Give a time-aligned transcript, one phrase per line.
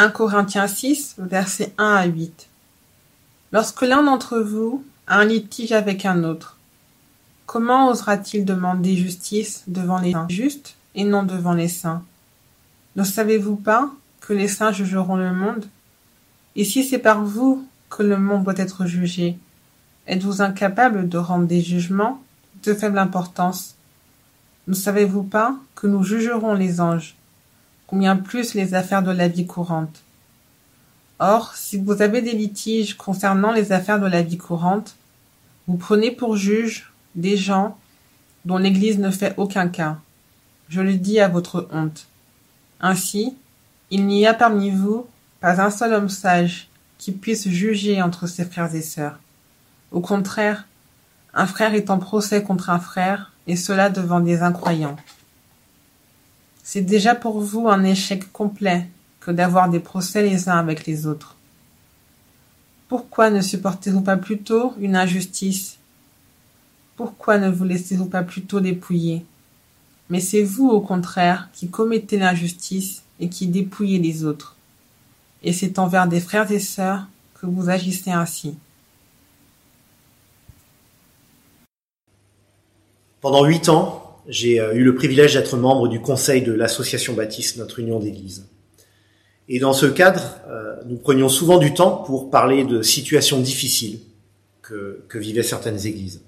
[0.00, 2.48] 1 Corinthiens 6, versets 1 à 8.
[3.52, 6.56] Lorsque l'un d'entre vous a un litige avec un autre,
[7.44, 12.02] comment osera-t-il demander justice devant les justes et non devant les saints?
[12.96, 13.90] Ne savez-vous pas
[14.22, 15.66] que les saints jugeront le monde?
[16.56, 19.36] Et si c'est par vous que le monde doit être jugé,
[20.06, 22.22] êtes-vous incapable de rendre des jugements
[22.62, 23.74] de faible importance?
[24.66, 27.16] Ne savez-vous pas que nous jugerons les anges
[27.90, 30.02] combien plus les affaires de la vie courante.
[31.18, 34.94] Or, si vous avez des litiges concernant les affaires de la vie courante,
[35.66, 37.76] vous prenez pour juge des gens
[38.44, 39.98] dont l'Église ne fait aucun cas.
[40.68, 42.06] Je le dis à votre honte.
[42.80, 43.36] Ainsi,
[43.90, 45.06] il n'y a parmi vous
[45.40, 49.18] pas un seul homme sage qui puisse juger entre ses frères et sœurs.
[49.90, 50.68] Au contraire,
[51.34, 54.96] un frère est en procès contre un frère, et cela devant des incroyants.
[56.72, 58.86] C'est déjà pour vous un échec complet
[59.18, 61.34] que d'avoir des procès les uns avec les autres.
[62.86, 65.78] Pourquoi ne supportez-vous pas plutôt une injustice?
[66.94, 69.26] Pourquoi ne vous laissez-vous pas plutôt dépouiller?
[70.10, 74.54] Mais c'est vous, au contraire, qui commettez l'injustice et qui dépouillez les autres.
[75.42, 78.56] Et c'est envers des frères et sœurs que vous agissez ainsi.
[83.20, 83.99] Pendant huit ans,
[84.30, 88.46] j'ai euh, eu le privilège d'être membre du conseil de l'association baptiste Notre Union d'Église.
[89.48, 93.98] Et dans ce cadre, euh, nous prenions souvent du temps pour parler de situations difficiles
[94.62, 96.22] que, vivaient certaines églises.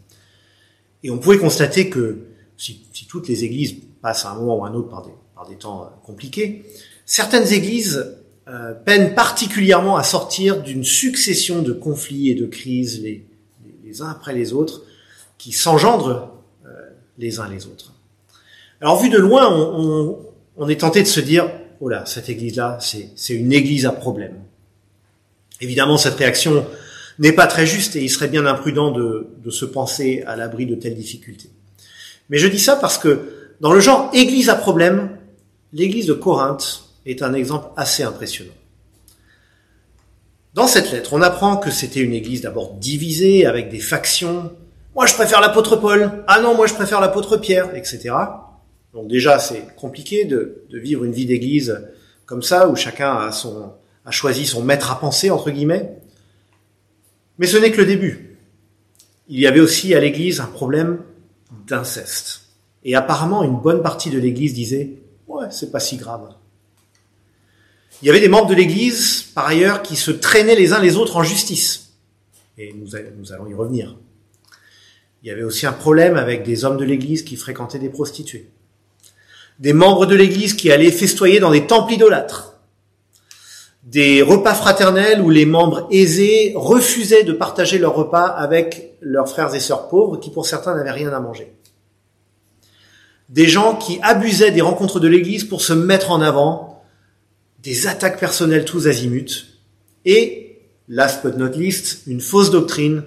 [1.05, 2.19] Et on pouvait constater que
[2.57, 5.49] si, toutes les églises passent à un moment ou à un autre par des, par
[5.49, 6.65] des temps euh, compliqués,
[7.07, 8.17] certaines églises
[8.85, 14.53] peinent particulièrement à sortir d'une succession de conflits et de crises les uns après les
[14.53, 14.83] autres
[15.39, 16.33] qui s'engendrent
[17.19, 17.92] les uns les autres.
[18.83, 19.49] Alors vu de loin,
[20.57, 21.49] on, est tenté de se dire,
[21.81, 24.35] oh là, cette église-là, c'est une église à problème.
[25.61, 26.67] Évidemment, cette réaction
[27.21, 30.67] n'est pas très juste et il serait bien imprudent de, de se penser à l'abri
[30.67, 31.51] de telles difficultés.
[32.29, 35.17] Mais je dis ça parce que dans le genre église à problème,
[35.73, 38.51] l'église de Corinthe est un exemple assez impressionnant.
[40.55, 44.51] Dans cette lettre, on apprend que c'était une église d'abord divisée, avec des factions,
[44.95, 46.11] moi, je préfère l'apôtre Paul.
[46.27, 48.15] Ah non, moi, je préfère l'apôtre Pierre, etc.
[48.93, 51.81] Donc déjà, c'est compliqué de, vivre une vie d'église
[52.27, 55.99] comme ça, où chacun a, choisi son maître à penser, entre guillemets.
[57.39, 58.39] Mais ce n'est que le début.
[59.29, 61.01] Il y avait aussi à l'église un problème
[61.67, 62.43] d'inceste.
[62.85, 64.95] Et apparemment, une bonne partie de l'église disait,
[65.29, 66.35] ouais, c'est pas si grave.
[68.03, 70.97] Il y avait des membres de l'église, par ailleurs, qui se traînaient les uns les
[70.97, 71.95] autres en justice.
[72.59, 73.97] Et nous allons y revenir.
[75.23, 78.51] Il y avait aussi un problème avec des hommes de l'église qui fréquentaient des prostituées.
[79.63, 82.59] Des membres de l'église qui allaient festoyer dans des temples idolâtres.
[83.85, 89.55] Des repas fraternels où les membres aisés refusaient de partager leur repas avec leurs frères
[89.55, 91.53] et sœurs pauvres qui pour certains n'avaient rien à manger.
[93.29, 96.83] Des gens qui abusaient des rencontres de l'église pour se mettre en avant,
[97.63, 99.47] des attaques personnelles tous azimuts,
[100.05, 100.59] et,
[100.89, 103.05] last but not least, une fausse doctrine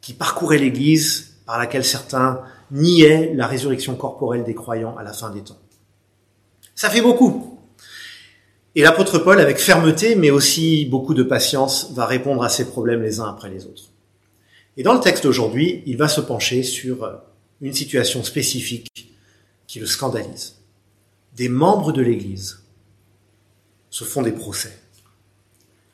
[0.00, 2.40] qui parcourait l'église par laquelle certains
[2.72, 5.60] niaient la résurrection corporelle des croyants à la fin des temps.
[6.74, 7.60] Ça fait beaucoup.
[8.74, 13.02] Et l'apôtre Paul, avec fermeté, mais aussi beaucoup de patience, va répondre à ces problèmes
[13.02, 13.90] les uns après les autres.
[14.76, 17.08] Et dans le texte d'aujourd'hui, il va se pencher sur
[17.60, 19.14] une situation spécifique
[19.68, 20.56] qui le scandalise.
[21.36, 22.60] Des membres de l'Église
[23.90, 24.76] se font des procès.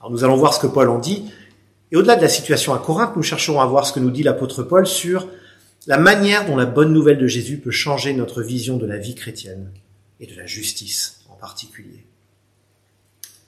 [0.01, 1.25] Alors nous allons voir ce que Paul en dit,
[1.93, 4.23] et au-delà de la situation à Corinthe, nous chercherons à voir ce que nous dit
[4.23, 5.29] l'apôtre Paul sur
[5.87, 9.15] la manière dont la bonne nouvelle de Jésus peut changer notre vision de la vie
[9.15, 9.71] chrétienne
[10.21, 12.07] et de la justice en particulier.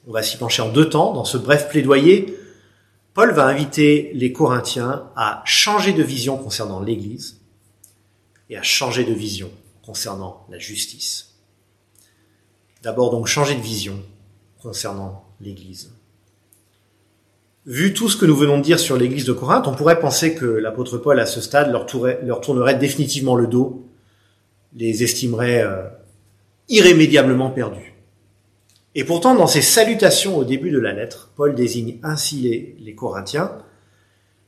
[0.06, 1.12] On va s'y pencher en deux temps.
[1.12, 2.36] Dans ce bref plaidoyer,
[3.14, 7.40] Paul va inviter les Corinthiens à changer de vision concernant l'Église
[8.50, 9.50] et à changer de vision
[9.82, 11.34] concernant la justice.
[12.82, 14.02] D'abord donc changer de vision
[14.60, 15.92] concernant l'Église.
[17.64, 20.34] Vu tout ce que nous venons de dire sur l'église de Corinthe, on pourrait penser
[20.34, 23.86] que l'apôtre Paul, à ce stade, leur, tournerait définitivement le dos,
[24.74, 25.84] les estimerait euh,
[26.72, 27.94] irrémédiablement perdus.
[28.94, 33.52] Et pourtant, dans ses salutations au début de la lettre, Paul désigne ainsi les, Corinthiens,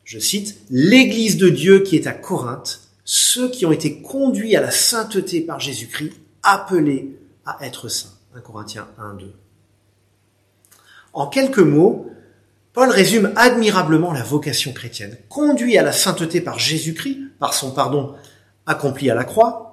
[0.05, 4.61] je cite, l'église de Dieu qui est à Corinthe, ceux qui ont été conduits à
[4.61, 6.13] la sainteté par Jésus-Christ,
[6.43, 7.17] appelés
[7.47, 8.11] à être saints.
[8.35, 9.33] 1 Corinthiens 1, 2.
[11.13, 12.11] En quelques mots,
[12.73, 18.15] Paul résume admirablement la vocation chrétienne, conduit à la sainteté par Jésus-Christ, par son pardon
[18.67, 19.64] accompli à la croix,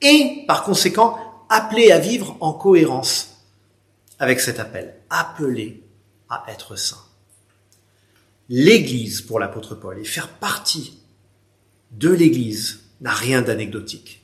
[0.00, 1.18] et par conséquent
[1.48, 3.44] appelé à vivre en cohérence
[4.18, 5.84] avec cet appel, appelé
[6.28, 7.04] à être saint.
[8.48, 11.02] L'Église pour l'apôtre Paul et faire partie
[11.90, 14.22] de l'Église n'a rien d'anecdotique.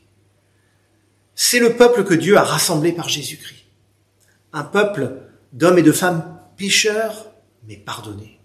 [1.34, 3.64] C'est le peuple que Dieu a rassemblé par Jésus-Christ.
[4.52, 5.20] Un peuple
[5.52, 7.30] d'hommes et de femmes pécheurs,
[7.66, 8.40] mais pardonnés.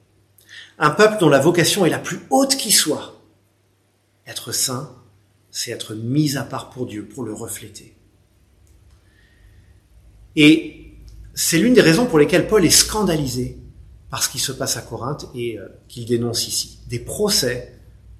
[0.77, 3.21] Un peuple dont la vocation est la plus haute qui soit.
[4.25, 4.95] Être saint,
[5.51, 7.95] c'est être mis à part pour Dieu, pour le refléter.
[10.35, 10.93] Et
[11.33, 13.57] c'est l'une des raisons pour lesquelles Paul est scandalisé
[14.09, 16.79] par ce qui se passe à Corinthe et euh, qu'il dénonce ici.
[16.87, 17.73] Des procès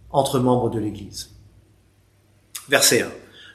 [0.09, 1.31] entre membres de l'Église.
[2.67, 3.11] Verset 1.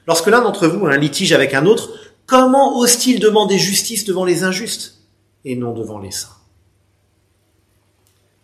[0.06, 1.90] Lorsque l'un d'entre vous a un litige avec un autre,
[2.26, 5.02] comment ose-t-il demander justice devant les injustes
[5.44, 6.28] et non devant les saints?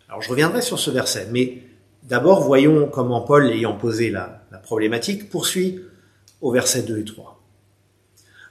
[0.07, 1.63] Alors je reviendrai sur ce verset, mais
[2.03, 5.79] d'abord voyons comment Paul, ayant posé la, problématique, poursuit
[6.41, 7.41] au verset 2 et 3.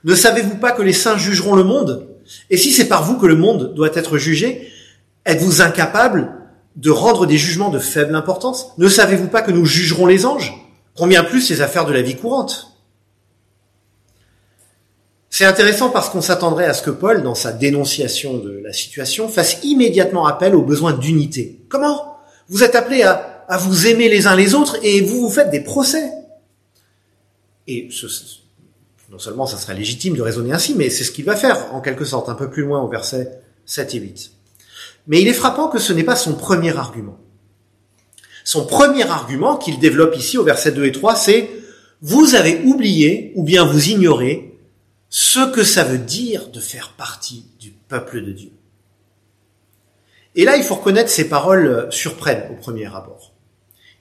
[0.05, 2.09] Ne savez-vous pas que les saints jugeront le monde?
[2.49, 4.69] Et si c'est par vous que le monde doit être jugé,
[5.27, 6.33] êtes-vous incapable
[6.77, 8.69] de rendre des jugements de faible importance?
[8.79, 10.55] Ne savez-vous pas que nous jugerons les anges?
[10.97, 12.71] Combien plus les affaires de la vie courante?
[15.29, 19.29] C'est intéressant parce qu'on s'attendrait à ce que Paul, dans sa dénonciation de la situation,
[19.29, 21.61] fasse immédiatement appel au besoin d'unité.
[21.69, 22.17] Comment?
[22.49, 25.51] Vous êtes appelés à, à, vous aimer les uns les autres et vous vous faites
[25.51, 26.11] des procès.
[27.67, 27.89] Et
[29.11, 31.81] non seulement ça serait légitime de raisonner ainsi, mais c'est ce qu'il va faire, en
[31.81, 34.33] quelque sorte, un peu plus loin au verset 7 et 8.
[35.07, 37.19] Mais il est frappant que ce n'est pas son premier argument.
[38.45, 41.51] Son premier argument qu'il développe ici au verset 2 et 3, c'est
[42.03, 44.59] vous avez oublié ou bien vous ignorez
[45.09, 48.51] ce que ça veut dire de faire partie du peuple de Dieu.
[50.37, 53.30] Et là, il faut reconnaître ces paroles surprennent au premier abord.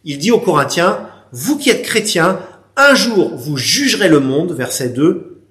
[0.10, 2.40] Il dit aux Corinthiens, vous qui êtes chrétiens,
[2.76, 5.44] un jour vous jugerez le monde, verset 2,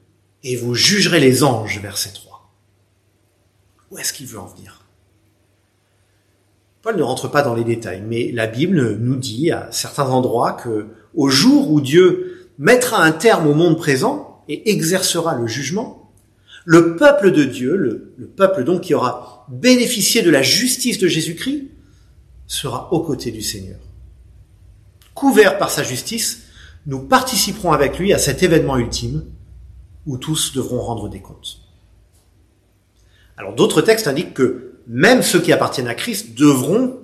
[0.43, 2.53] et vous jugerez les anges, verset 3.
[3.93, 4.83] Où est-ce qu'il veut en venir?
[6.83, 10.55] Paul ne rentre pas dans les détails, mais la Bible nous dit à certains endroits
[10.55, 16.13] que au jour où Dieu mettra un terme au monde présent, et exercera le jugement,
[16.65, 21.07] le peuple de Dieu, le, le, peuple donc qui aura bénéficié de la justice de
[21.07, 21.69] Jésus-Christ,
[22.49, 23.79] sera aux côtés du Seigneur.
[25.19, 26.45] Couvert par sa justice,
[26.87, 29.25] nous participerons avec lui à cet événement ultime
[30.07, 31.59] où tous devront rendre des comptes.
[33.37, 37.01] Alors d'autres textes indiquent que même ceux qui appartiennent à Christ devront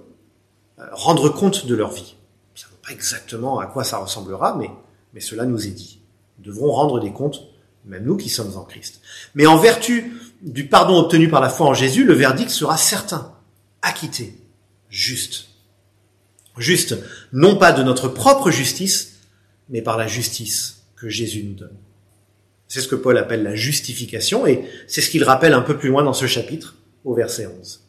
[0.79, 2.15] euh, rendre compte de leur vie.
[2.55, 4.71] Ça ne pas exactement à quoi ça ressemblera, mais,
[5.13, 5.99] mais cela nous est dit
[6.39, 7.49] devront rendre des comptes,
[7.85, 9.01] même nous qui sommes en Christ.
[9.35, 13.33] Mais en vertu du pardon obtenu par la foi en Jésus, le verdict sera certain,
[13.83, 14.39] acquitté,
[14.89, 15.49] juste.
[16.59, 16.97] Juste,
[17.33, 19.21] non pas de notre propre justice,
[19.69, 21.77] mais par la justice que Jésus nous donne.
[22.69, 25.89] C'est ce que Paul appelle la justification, et c'est ce qu'il rappelle un peu plus
[25.89, 27.81] loin dans ce chapitre, au verset 11.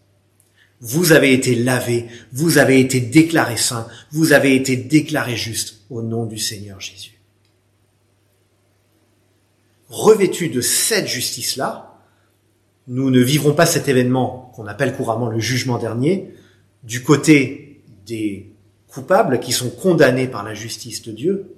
[0.81, 6.01] Vous avez été lavé, vous avez été déclaré saint, vous avez été déclaré juste au
[6.01, 7.15] nom du Seigneur Jésus
[9.89, 12.01] revêtus de cette justice-là,
[12.87, 16.33] nous ne vivrons pas cet événement qu'on appelle couramment le jugement dernier
[16.83, 18.51] du côté des
[18.95, 21.53] coupables qui sont condamnés par la justice de Dieu,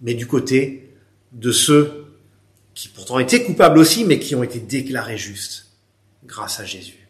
[0.00, 0.94] mais du côté
[1.32, 2.06] de ceux
[2.74, 5.66] qui pourtant étaient coupables aussi, mais qui ont été déclarés justes
[6.24, 7.08] grâce à Jésus.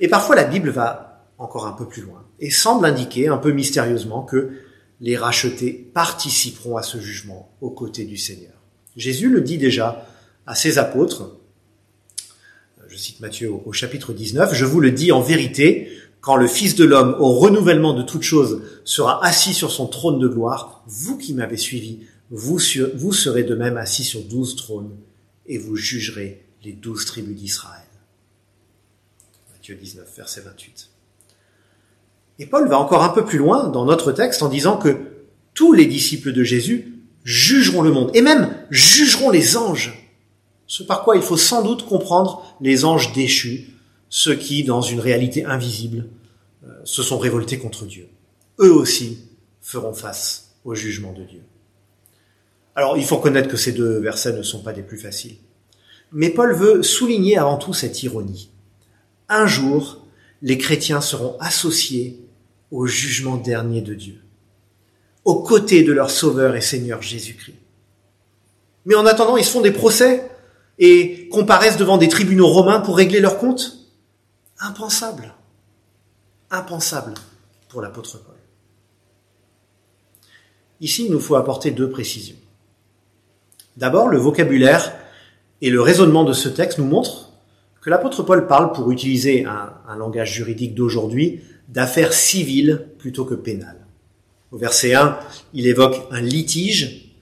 [0.00, 3.52] Et parfois la Bible va encore un peu plus loin et semble indiquer un peu
[3.52, 4.50] mystérieusement que
[5.00, 8.52] les rachetés participeront à ce jugement aux côtés du Seigneur.
[8.96, 10.08] Jésus le dit déjà
[10.46, 11.36] à ses apôtres,
[12.88, 15.88] je cite Matthieu au, chapitre 19, je vous le dis en vérité,
[16.20, 20.18] quand le Fils de l'homme, au renouvellement de toutes choses, sera assis sur son trône
[20.18, 22.00] de gloire, vous qui m'avez suivi,
[22.30, 24.96] vous, serez de même assis sur douze trônes,
[25.46, 27.86] et vous jugerez les douze tribus d'Israël.
[29.52, 30.90] Matthieu 19, verset 28.
[32.38, 34.96] Et Paul va encore un peu plus loin dans notre texte en disant que
[35.54, 40.14] tous les disciples de Jésus jugeront le monde, et même jugeront les anges.
[40.66, 43.70] Ce par quoi il faut sans doute comprendre les anges déchus,
[44.10, 46.08] ceux qui, dans une réalité invisible,
[46.66, 48.08] euh, se sont révoltés contre Dieu.
[48.58, 49.24] Eux aussi
[49.62, 51.40] feront face au jugement de Dieu.
[52.74, 55.36] Alors il faut reconnaître que ces deux versets ne sont pas des plus faciles.
[56.12, 58.50] Mais Paul veut souligner avant tout cette ironie.
[59.30, 60.04] Un jour,
[60.42, 62.20] les chrétiens seront associés
[62.70, 64.20] au jugement dernier de Dieu
[65.24, 67.56] aux côtés de leur Sauveur et Seigneur Jésus-Christ.
[68.86, 70.28] Mais en attendant, ils se font des procès
[70.78, 73.79] et comparaissent devant des tribunaux romains pour régler leurs comptes.
[74.60, 75.32] Impensable.
[76.50, 77.14] Impensable
[77.68, 78.34] pour l'apôtre Paul.
[80.80, 82.36] Ici, il nous faut apporter deux précisions.
[83.76, 84.92] D'abord, le vocabulaire
[85.60, 87.30] et le raisonnement de ce texte nous montrent
[87.80, 93.86] que l'apôtre Paul parle, pour utiliser un, langage juridique d'aujourd'hui, d'affaires civiles plutôt que pénales.
[94.52, 95.18] Au verset 1,
[95.54, 97.14] il évoque un litige,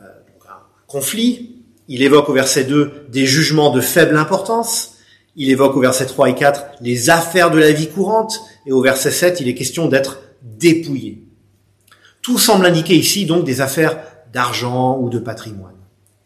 [0.00, 0.04] euh,
[0.48, 1.52] un conflit.
[1.88, 4.95] Il évoque au verset 2 des jugements de faible importance.
[5.36, 8.40] Il évoque au verset 3 et 4 les affaires de la vie courante.
[8.64, 11.22] Et au verset 7, il est question d'être dépouillé.
[12.22, 13.98] Tout semble indiquer ici donc des affaires
[14.32, 15.76] d'argent ou de patrimoine,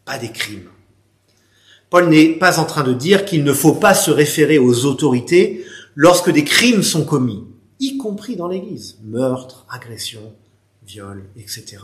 [0.05, 0.71] pas des crimes.
[1.91, 5.65] Paul n'est pas en train de dire qu'il ne faut pas se référer aux autorités
[5.97, 7.45] lorsque des crimes sont commis,
[7.81, 10.33] y compris dans l'Église, meurtre, agression,
[10.87, 11.79] viol, etc.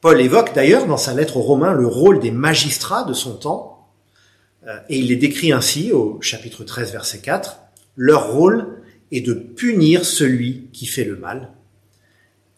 [0.00, 3.73] Paul évoque d'ailleurs dans sa lettre aux Romains le rôle des magistrats de son temps,
[4.88, 7.58] et il les décrit ainsi au chapitre 13, verset 4.
[7.96, 11.50] Leur rôle est de punir celui qui fait le mal.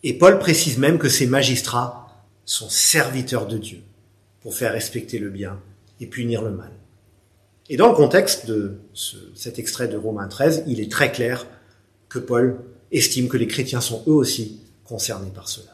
[0.02, 3.80] Et Paul précise même que ces magistrats sont serviteurs de Dieu
[4.40, 5.60] pour faire respecter le bien
[6.00, 6.70] et punir le mal.
[7.68, 11.46] Et dans le contexte de ce, cet extrait de Romains 13, il est très clair
[12.08, 12.60] que Paul
[12.92, 15.72] estime que les chrétiens sont eux aussi concernés par cela.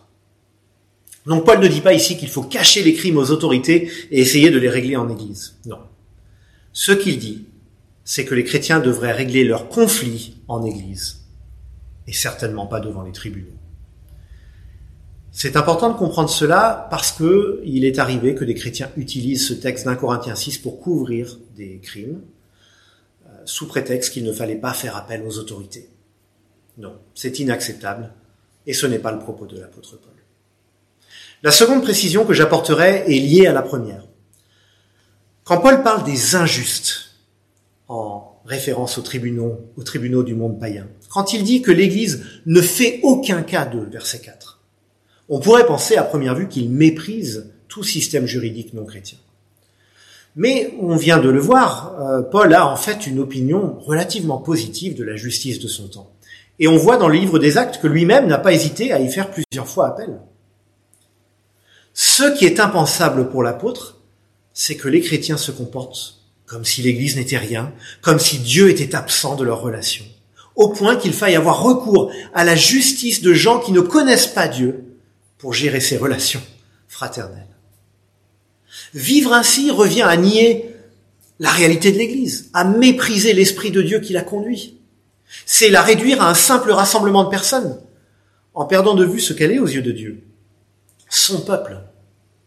[1.27, 4.51] Donc Paul ne dit pas ici qu'il faut cacher les crimes aux autorités et essayer
[4.51, 5.55] de les régler en Église.
[5.67, 5.79] Non.
[6.73, 7.47] Ce qu'il dit,
[8.05, 11.27] c'est que les chrétiens devraient régler leurs conflits en Église
[12.07, 13.53] et certainement pas devant les tribunaux.
[15.31, 19.55] C'est important de comprendre cela parce que il est arrivé que des chrétiens utilisent ce
[19.55, 22.21] texte d'un Corinthiens 6 pour couvrir des crimes,
[23.27, 25.89] euh, sous prétexte qu'il ne fallait pas faire appel aux autorités.
[26.77, 28.13] Non, c'est inacceptable,
[28.67, 30.13] et ce n'est pas le propos de l'apôtre Paul.
[31.43, 34.05] La seconde précision que j'apporterai est liée à la première.
[35.53, 37.11] Quand Paul parle des injustes,
[37.87, 42.63] en référence aux tribunaux, aux tribunaux du monde païen, quand il dit que l'Église ne
[42.63, 44.63] fait aucun cas d'eux, verset 4,
[45.29, 49.19] on pourrait penser à première vue qu'il méprise tout système juridique non chrétien.
[50.37, 54.97] Mais on vient de le voir, euh, Paul a en fait une opinion relativement positive
[54.97, 56.13] de la justice de son temps.
[56.61, 59.11] Et on voit dans le livre des actes que lui-même n'a pas hésité à y
[59.11, 60.19] faire plusieurs fois appel.
[61.93, 63.99] Ce qui est impensable pour l'apôtre,
[64.55, 68.95] c'est que les chrétiens se comportent comme si l'Église n'était rien, comme si Dieu était
[68.95, 70.05] absent de leur relation,
[70.55, 74.49] au point qu'il faille avoir recours à la justice de gens qui ne connaissent pas
[74.49, 74.85] Dieu
[75.39, 76.43] pour gérer ses relations
[76.89, 77.47] fraternelles.
[78.93, 80.75] Vivre ainsi revient à nier
[81.41, 84.79] la réalité de l'Église, à mépriser l'Esprit de Dieu qui l'a conduit.
[85.47, 87.81] C'est la réduire à un simple rassemblement de personnes,
[88.53, 90.23] en perdant de vue ce qu'elle est aux yeux de Dieu.
[91.09, 91.79] Son peuple,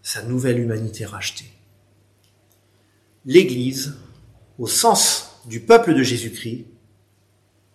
[0.03, 1.54] sa nouvelle humanité rachetée.
[3.25, 3.95] L'Église,
[4.59, 6.67] au sens du peuple de Jésus-Christ,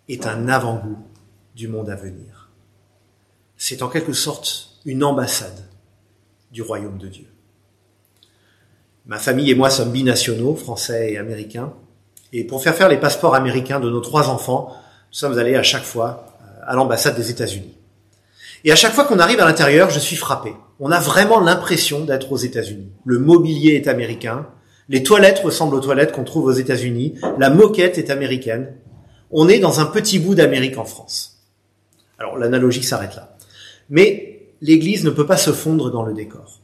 [0.07, 0.97] est un avant-goût
[1.55, 2.49] du monde à venir.
[3.57, 5.67] C'est en quelque sorte une ambassade
[6.51, 7.27] du royaume de Dieu.
[9.05, 11.73] Ma famille et moi sommes binationaux, français et américains.
[12.33, 14.69] Et pour faire faire les passeports américains de nos trois enfants,
[15.09, 17.77] nous sommes allés à chaque fois euh, à l'ambassade des États-Unis.
[18.63, 20.53] Et à chaque fois qu'on arrive à l'intérieur, je suis frappé.
[20.79, 22.91] On a vraiment l'impression d'être aux États-Unis.
[23.05, 24.47] Le mobilier est américain,
[24.91, 28.75] les toilettes ressemblent aux toilettes qu'on trouve aux États-Unis, la moquette est américaine.
[29.31, 31.45] On est dans un petit bout d'Amérique en France.
[32.17, 33.37] Alors l'analogie s'arrête là.
[33.89, 36.59] Mais l'Église ne peut pas se fondre dans le décor.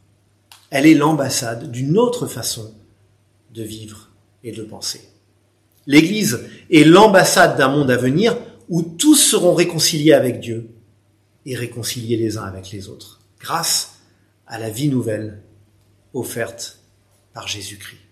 [0.72, 2.74] Elle est l'ambassade d'une autre façon
[3.54, 4.10] de vivre
[4.44, 5.08] et de penser.
[5.86, 10.72] L'Église est l'ambassade d'un monde à venir où tous seront réconciliés avec Dieu
[11.46, 14.00] et réconciliés les uns avec les autres, grâce
[14.48, 15.44] à la vie nouvelle
[16.14, 16.80] offerte
[17.34, 18.07] par Jésus-Christ.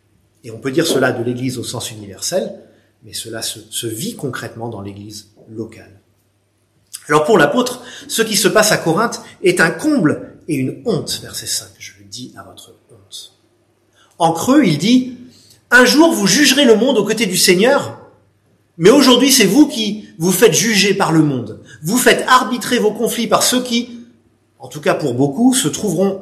[0.46, 2.54] Et on peut dire cela de l'Église au sens universel,
[3.04, 6.00] mais cela se, vit concrètement dans l'Église locale.
[7.10, 11.20] Alors pour l'apôtre, ce qui se passe à Corinthe est un comble et une honte,
[11.24, 13.34] verset 5, je le dis à votre honte.
[14.20, 15.18] En creux, il dit,
[15.72, 18.00] un jour vous jugerez le monde aux côtés du Seigneur,
[18.78, 21.64] mais aujourd'hui c'est vous qui vous faites juger par le monde.
[21.82, 24.00] Vous faites arbitrer vos conflits par ceux qui,
[24.60, 26.22] en tout cas pour beaucoup, se trouveront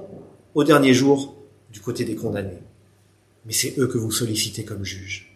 [0.56, 1.36] au dernier jour
[1.74, 2.63] du côté des condamnés.
[3.46, 5.34] Mais c'est eux que vous sollicitez comme juges.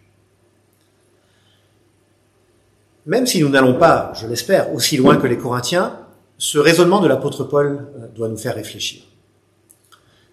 [3.08, 5.96] même si nous n'allons pas, je l'espère, aussi loin que les Corinthiens,
[6.36, 9.02] ce raisonnement de l'apôtre Paul euh, doit nous faire réfléchir.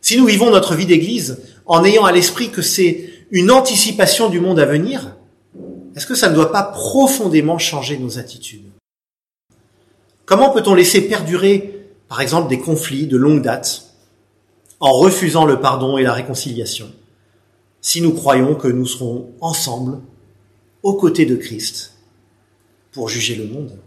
[0.02, 4.42] Si nous vivons notre vie d'Église en ayant à l'esprit que c'est une anticipation du
[4.42, 5.16] monde à venir,
[5.96, 8.70] est-ce que ça ne doit pas profondément changer nos attitudes?
[10.26, 13.86] Comment peut-on laisser perdurer, par exemple, des conflits de longue date
[14.82, 16.92] en refusant le pardon et la réconciliation,
[17.86, 20.00] si nous croyons que nous serons ensemble,
[20.82, 21.94] aux côtés de Christ,
[22.92, 23.78] pour juger le monde.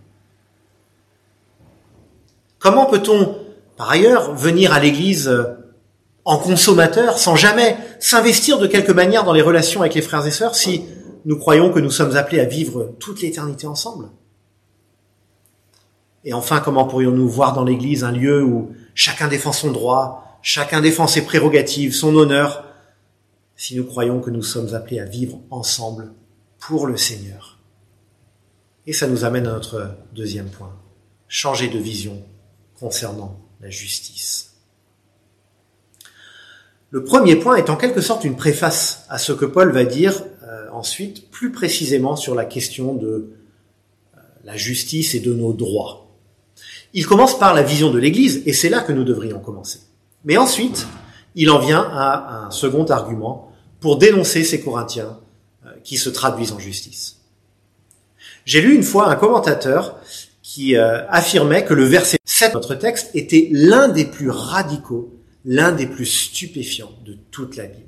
[2.60, 3.36] Comment peut-on,
[3.76, 5.36] par ailleurs, venir à l'Église
[6.24, 10.30] en consommateur sans jamais s'investir de quelque manière dans les relations avec les frères et
[10.30, 10.84] sœurs si
[11.24, 14.10] nous croyons que nous sommes appelés à vivre toute l'éternité ensemble?
[16.24, 20.80] Et enfin, comment pourrions-nous voir dans l'Église un lieu où chacun défend son droit, chacun
[20.80, 22.67] défend ses prérogatives, son honneur,
[23.58, 26.12] si nous croyons que nous sommes appelés à vivre ensemble
[26.60, 27.58] pour le Seigneur
[28.86, 30.72] Et ça nous amène à notre deuxième point,
[31.26, 32.22] changer de vision
[32.78, 34.54] concernant la justice.
[36.90, 40.22] Le premier point est en quelque sorte une préface à ce que Paul va dire
[40.44, 43.08] euh, ensuite, plus précisément sur la question de
[44.16, 46.06] euh, la justice et de nos droits.
[46.94, 49.80] Il commence par la vision de l'Église, et c'est là que nous devrions commencer.
[50.24, 50.86] Mais ensuite,
[51.34, 53.47] il en vient à un second argument
[53.80, 55.18] pour dénoncer ces Corinthiens
[55.66, 57.18] euh, qui se traduisent en justice.
[58.44, 59.96] J'ai lu une fois un commentateur
[60.42, 65.72] qui affirmait que le verset 7 de notre texte était l'un des plus radicaux l'un
[65.72, 67.84] des plus stupéfiants de toute la Bible.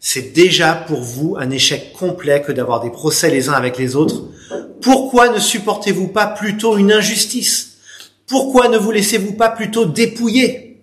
[0.00, 3.96] C'est déjà pour vous un échec complet que d'avoir des procès les uns avec les
[3.96, 4.24] autres.
[4.80, 7.78] Pourquoi ne supportez-vous pas plutôt une injustice?
[8.26, 10.82] Pourquoi ne vous laissez-vous pas plutôt dépouiller?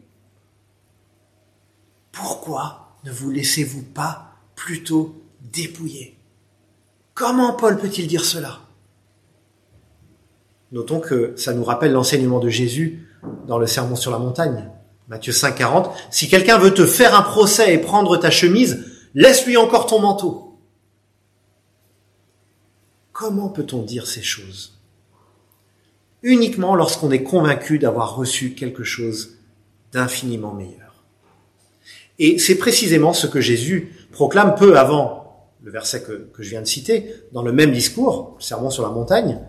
[2.12, 2.81] Pourquoi?
[3.04, 6.18] Ne vous laissez-vous pas plutôt dépouiller
[7.14, 8.62] Comment Paul peut-il dire cela?
[10.72, 13.06] Notons que ça nous rappelle l'enseignement de Jésus
[13.48, 14.70] dans le Sermon sur la montagne.
[15.08, 15.92] Matthieu 5, 40.
[16.10, 20.58] Si quelqu'un veut te faire un procès et prendre ta chemise, laisse-lui encore ton manteau.
[23.12, 24.80] Comment peut-on dire ces choses?
[26.24, 29.38] Uniquement lorsqu'on est convaincu d'avoir reçu quelque chose
[29.92, 30.81] d'infiniment meilleur.
[32.24, 36.68] Et c'est précisément ce que Jésus proclame peu avant le verset que, je viens de
[36.68, 39.40] citer, dans le même discours, le sermon sur la montagne,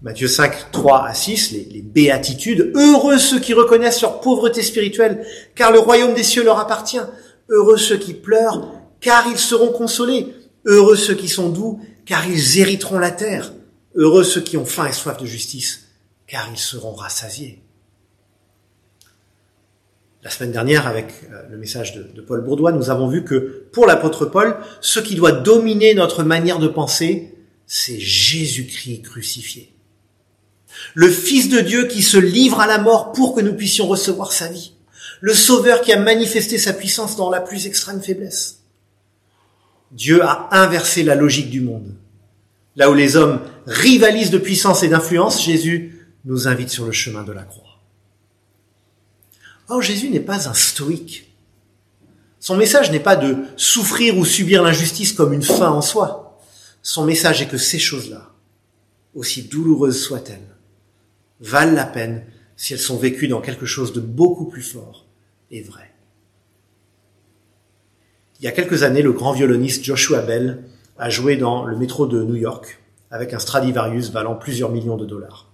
[0.00, 2.70] Matthieu 5, 3 à 6, les, les, béatitudes.
[2.76, 7.00] Heureux ceux qui reconnaissent leur pauvreté spirituelle, car le royaume des cieux leur appartient.
[7.48, 10.32] Heureux ceux qui pleurent, car ils seront consolés.
[10.66, 13.52] Heureux ceux qui sont doux, car ils hériteront la terre.
[13.96, 15.88] Heureux ceux qui ont faim et soif de justice,
[16.28, 17.64] car ils seront rassasiés.
[20.22, 23.64] La semaine dernière, avec euh, le message de, de Paul Bourdois, nous avons vu que
[23.72, 27.34] pour l'apôtre Paul, ce qui doit dominer notre manière de penser,
[27.66, 29.72] c'est Jésus-Christ crucifié
[30.94, 34.32] le Fils de Dieu qui se livre à la mort pour que nous puissions recevoir
[34.32, 34.72] sa vie,
[35.20, 38.60] le Sauveur qui a manifesté sa puissance dans la plus extrême faiblesse.
[39.92, 41.94] Dieu a inversé la logique du monde.
[42.76, 47.24] Là où les hommes rivalisent de puissance et d'influence, Jésus nous invite sur le chemin
[47.24, 47.69] de la croix.
[49.70, 51.32] Or, Jésus n'est pas un stoïque.
[52.40, 56.40] Son message n'est pas de souffrir ou subir l'injustice comme une fin en soi.
[56.82, 58.32] Son message est que ces choses-là,
[59.14, 60.56] aussi douloureuses soient-elles,
[61.38, 62.24] valent la peine
[62.56, 65.06] si elles sont vécues dans quelque chose de beaucoup plus fort
[65.52, 65.92] et vrai.
[68.40, 70.64] Il y a quelques années, le grand violoniste Joshua Bell
[70.98, 72.80] a joué dans le métro de New York
[73.12, 75.48] avec un Stradivarius valant plusieurs millions de dollars.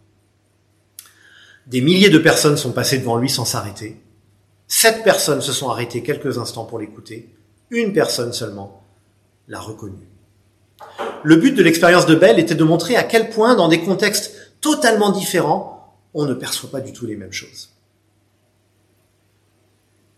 [1.67, 4.01] Des milliers de personnes sont passées devant lui sans s'arrêter.
[4.69, 7.29] Sept personnes se sont arrêtées quelques instants pour l'écouter.
[7.71, 8.83] Une personne seulement
[9.49, 10.09] l'a reconnu.
[11.23, 14.35] Le but de l'expérience de Bell était de montrer à quel point, dans des contextes
[14.61, 17.71] totalement différents, on ne perçoit pas du tout les mêmes choses.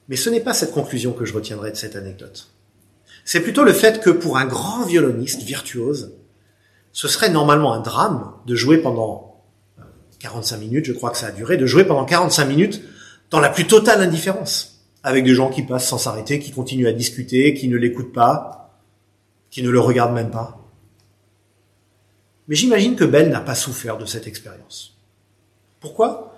[0.09, 2.49] Mais ce n'est pas cette conclusion que je retiendrai de cette anecdote.
[3.25, 6.15] C'est plutôt le fait que pour un grand violoniste virtuose,
[6.93, 9.43] ce serait normalement un drame de jouer pendant
[10.21, 12.81] 45 euh, minutes, je crois que ça a duré, de jouer pendant 45 minutes
[13.31, 16.93] dans la plus totale indifférence, avec des gens qui passent sans s'arrêter, qui continuent à
[16.93, 18.81] discuter, qui ne l'écoutent pas,
[19.51, 20.59] qui ne le regardent même pas.
[22.49, 24.97] Mais j'imagine que Bell n'a pas souffert de cette expérience.
[25.81, 26.35] Pourquoi?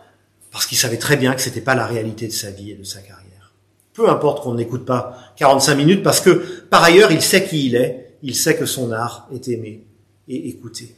[0.51, 2.85] Parce qu'il savait très bien que c'était pas la réalité de sa vie et de
[2.85, 3.55] sa carrière.
[3.93, 7.77] Peu importe qu'on n'écoute pas 45 minutes parce que par ailleurs il sait qui il
[7.77, 9.85] est, il sait que son art est aimé
[10.29, 10.95] et écouté.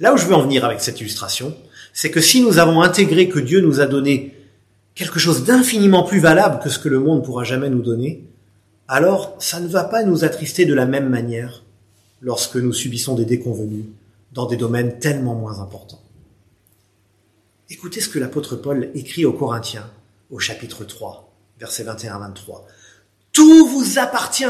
[0.00, 1.56] Là où je veux en venir avec cette illustration,
[1.96, 4.34] c'est que si nous avons intégré que Dieu nous a donné
[4.94, 8.22] quelque chose d'infiniment plus valable que ce que le monde pourra jamais nous donner,
[8.86, 11.64] alors ça ne va pas nous attrister de la même manière
[12.20, 13.86] lorsque nous subissons des déconvenus
[14.32, 16.02] dans des domaines tellement moins importants.
[17.70, 19.88] Écoutez ce que l'apôtre Paul écrit aux Corinthiens
[20.30, 22.66] au chapitre 3, versets 21 23.
[23.32, 24.44] Tout vous appartient.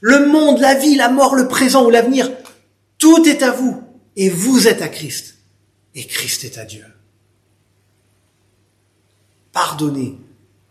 [0.00, 2.30] Le monde, la vie, la mort, le présent ou l'avenir,
[2.96, 3.82] tout est à vous
[4.16, 5.35] et vous êtes à Christ
[5.96, 6.84] et Christ est à Dieu.
[9.52, 10.18] Pardonné,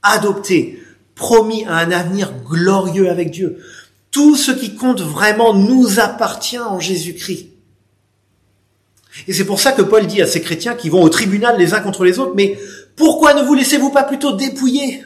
[0.04, 0.82] adopté,
[1.16, 3.62] promis à un avenir glorieux avec Dieu.
[4.12, 7.50] Tout ce qui compte vraiment nous appartient en Jésus-Christ.
[9.28, 11.74] Et c'est pour ça que Paul dit à ces chrétiens qui vont au tribunal les
[11.74, 12.58] uns contre les autres, mais
[12.96, 15.04] Pourquoi ne vous laissez-vous pas plutôt dépouiller?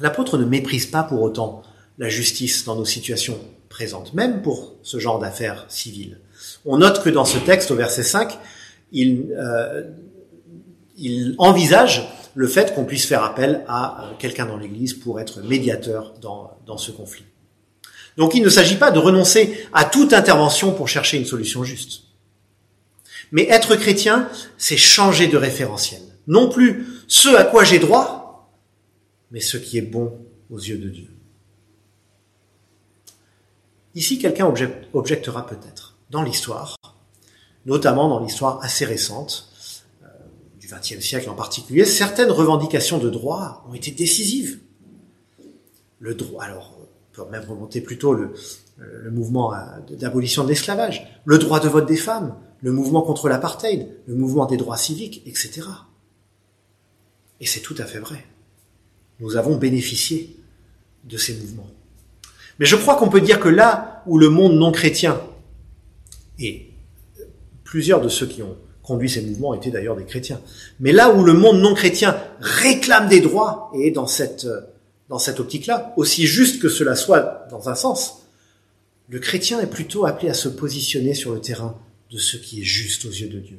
[0.00, 1.62] L'apôtre ne méprise pas pour autant
[1.98, 3.38] la justice dans nos situations
[3.78, 6.18] présentes, même pour ce genre d'affaires civiles.
[6.64, 8.36] On note que dans ce texte, au verset 5,
[8.90, 9.84] il, euh,
[10.96, 15.42] il envisage le fait qu'on puisse faire appel à euh, quelqu'un dans l'Église pour être
[15.42, 17.22] médiateur dans, dans ce conflit.
[18.16, 22.02] Donc il ne s'agit pas de renoncer à toute intervention pour chercher une solution juste.
[23.30, 26.02] Mais être chrétien, c'est changer de référentiel.
[26.26, 28.50] Non plus ce à quoi j'ai droit,
[29.30, 30.18] mais ce qui est bon
[30.50, 31.10] aux yeux de Dieu.
[33.94, 34.52] Ici, quelqu'un
[34.92, 36.76] objectera peut-être dans l'histoire,
[37.66, 39.50] notamment dans l'histoire assez récente,
[40.02, 40.06] euh,
[40.60, 44.60] du XXe siècle en particulier, certaines revendications de droit ont été décisives.
[45.98, 48.34] Le droit, alors, on peut même remonter plutôt le,
[48.78, 49.58] le mouvement euh,
[49.90, 54.46] d'abolition de l'esclavage, le droit de vote des femmes, le mouvement contre l'apartheid, le mouvement
[54.46, 55.62] des droits civiques, etc.
[57.40, 58.24] Et c'est tout à fait vrai.
[59.20, 60.36] Nous avons bénéficié
[61.04, 61.70] de ces mouvements.
[62.58, 65.20] Mais je crois qu'on peut dire que là où le monde non chrétien,
[66.38, 66.70] et
[67.64, 70.40] plusieurs de ceux qui ont conduit ces mouvements étaient d'ailleurs des chrétiens,
[70.80, 74.46] mais là où le monde non chrétien réclame des droits, et dans cette,
[75.08, 78.22] dans cette optique-là, aussi juste que cela soit dans un sens,
[79.08, 81.78] le chrétien est plutôt appelé à se positionner sur le terrain
[82.10, 83.58] de ce qui est juste aux yeux de Dieu,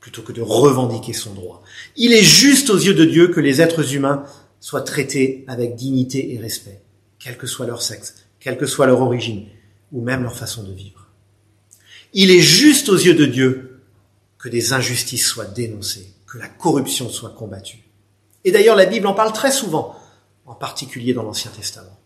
[0.00, 1.62] plutôt que de revendiquer son droit.
[1.96, 4.24] Il est juste aux yeux de Dieu que les êtres humains
[4.60, 6.80] soient traités avec dignité et respect,
[7.26, 9.46] quel que soit leur sexe, quelle que soit leur origine,
[9.90, 11.08] ou même leur façon de vivre.
[12.12, 13.80] Il est juste aux yeux de Dieu
[14.38, 17.82] que des injustices soient dénoncées, que la corruption soit combattue.
[18.44, 19.96] Et d'ailleurs, la Bible en parle très souvent,
[20.46, 21.98] en particulier dans l'Ancien Testament.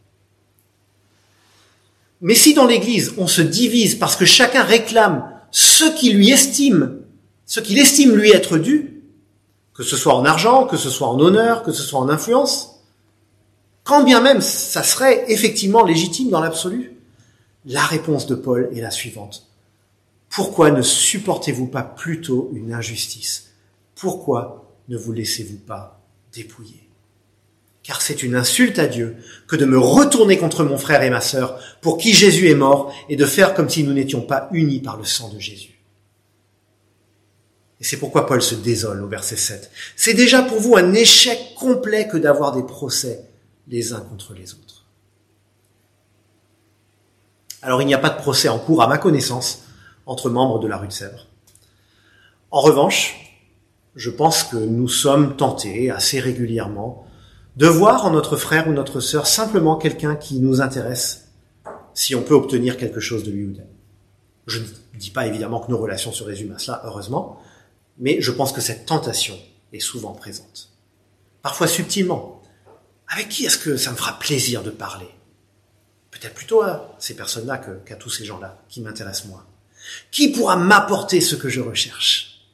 [2.23, 6.99] Mais si dans l'Église on se divise parce que chacun réclame ce qu'il lui estime,
[7.45, 9.03] ce qu'il estime lui être dû,
[9.75, 12.80] que ce soit en argent, que ce soit en honneur, que ce soit en influence,
[13.85, 16.97] quand bien même ça serait effectivement légitime dans l'absolu,
[17.67, 19.47] la réponse de Paul est la suivante.
[20.29, 23.51] Pourquoi ne supportez-vous pas plutôt une injustice?
[23.95, 26.01] Pourquoi ne vous laissez-vous pas
[26.33, 26.89] dépouiller?
[27.83, 29.17] Car c'est une insulte à Dieu
[29.49, 32.95] que de me retourner contre mon frère et ma sœur pour qui Jésus est mort
[33.09, 35.81] et de faire comme si nous n'étions pas unis par le sang de Jésus.
[37.81, 39.71] Et c'est pourquoi Paul se désole au verset 7.
[39.97, 43.30] C'est déjà pour vous un échec complet que d'avoir des procès
[43.71, 44.85] les uns contre les autres.
[47.63, 49.63] Alors il n'y a pas de procès en cours à ma connaissance
[50.07, 51.27] entre membres de la rue de Sèvres.
[52.51, 53.39] En revanche,
[53.95, 57.07] je pense que nous sommes tentés assez régulièrement
[57.57, 61.29] de voir en notre frère ou notre sœur simplement quelqu'un qui nous intéresse,
[61.95, 63.69] si on peut obtenir quelque chose de lui ou d'elle.
[64.47, 67.41] Je ne dis pas évidemment que nos relations se résument à cela, heureusement,
[67.99, 69.37] mais je pense que cette tentation
[69.73, 70.71] est souvent présente.
[71.43, 72.40] Parfois subtilement.
[73.11, 75.09] Avec qui est-ce que ça me fera plaisir de parler?
[76.13, 79.47] Peut-être plutôt à ces personnes-là qu'à tous ces gens-là qui m'intéressent moi.
[80.11, 82.49] Qui pourra m'apporter ce que je recherche?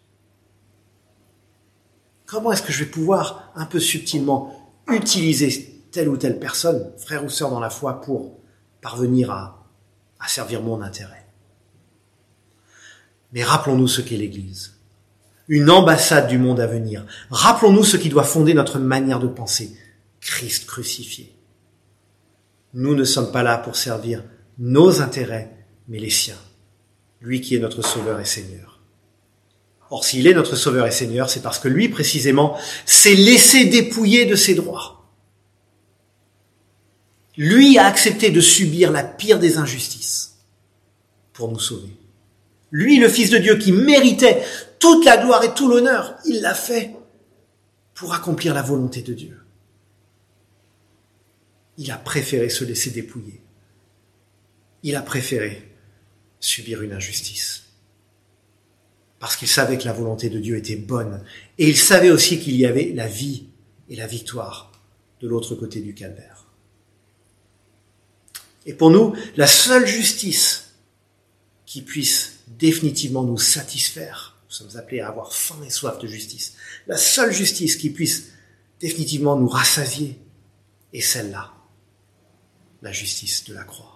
[2.25, 7.25] Comment est-ce que je vais pouvoir un peu subtilement utiliser telle ou telle personne, frère
[7.25, 8.39] ou sœur dans la foi, pour
[8.81, 9.67] parvenir à,
[10.21, 11.27] à servir mon intérêt?
[13.33, 14.75] Mais rappelons-nous ce qu'est l'Église.
[15.49, 17.05] Une ambassade du monde à venir.
[17.31, 19.77] Rappelons-nous ce qui doit fonder notre manière de penser.
[20.27, 21.33] Christ crucifié.
[22.75, 24.25] Nous ne sommes pas là pour servir
[24.59, 25.57] nos intérêts,
[25.89, 26.39] mais les siens.
[27.21, 28.81] Lui qui est notre Sauveur et Seigneur.
[29.89, 34.27] Or, s'il est notre Sauveur et Seigneur, c'est parce que lui, précisément, s'est laissé dépouiller
[34.27, 35.09] de ses droits.
[37.37, 40.39] Lui a accepté de subir la pire des injustices
[41.33, 41.97] pour nous sauver.
[42.73, 44.43] Lui, le Fils de Dieu, qui méritait
[44.81, 46.97] toute la gloire et tout l'honneur, il l'a fait
[47.95, 49.46] pour accomplir la volonté de Dieu.
[51.79, 53.41] Il a préféré se laisser dépouiller.
[54.83, 55.73] Il a préféré
[56.41, 57.67] subir une injustice
[59.19, 61.25] parce qu'il savait que la volonté de Dieu était bonne.
[61.59, 63.47] Et il savait aussi qu'il y avait la vie
[63.89, 64.73] et la victoire
[65.21, 66.45] de l'autre côté du calvaire.
[68.67, 70.75] Et pour nous, la seule justice
[71.65, 76.55] qui puisse définitivement nous satisfaire, nous sommes appelés à avoir faim et soif de justice,
[76.87, 78.29] la seule justice qui puisse
[78.81, 80.19] définitivement nous rassasier
[80.93, 81.53] est celle-là,
[82.83, 83.96] la justice de la croix.